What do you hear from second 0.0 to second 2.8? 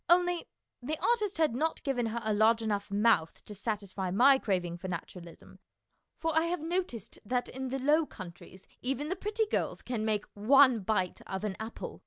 Only the artist had not given her a large